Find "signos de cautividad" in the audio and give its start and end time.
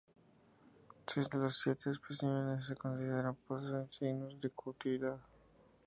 3.91-5.19